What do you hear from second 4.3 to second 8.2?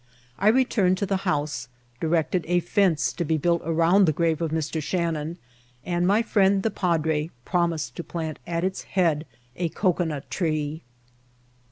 of Mr. Shannon, and my firiend the padre promised to